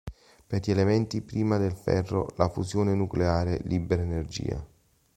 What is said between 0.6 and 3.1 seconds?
elementi prima del ferro, la fusione